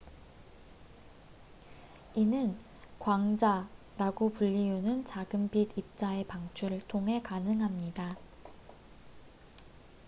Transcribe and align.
이는 2.15 2.57
"광자""라고 2.97 4.31
불리우는 4.33 5.05
작은 5.05 5.51
빛 5.51 5.77
입자의 5.77 6.25
방출을 6.25 6.87
통해 6.87 7.21
가능합니다. 7.21 8.15